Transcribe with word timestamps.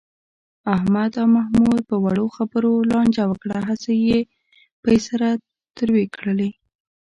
احمد 0.75 1.11
او 1.21 1.27
محمود 1.37 1.81
په 1.89 1.95
وړو 2.03 2.25
خبرو 2.35 2.73
لانجه 2.91 3.23
وکړه. 3.27 3.57
هسې 3.69 3.93
یې 4.07 4.19
پۍ 4.83 4.97
سره 5.07 5.27
تروې 5.77 6.05
کړلې. 6.15 6.49